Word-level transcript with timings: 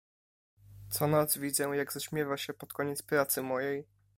"Co 0.89 1.07
noc 1.07 1.37
widzę, 1.37 1.63
jak 1.73 1.93
zaśmiewa 1.93 2.37
się 2.37 2.53
pod 2.53 2.73
koniec 2.73 3.01
pracy 3.03 3.41
mojej." 3.41 3.87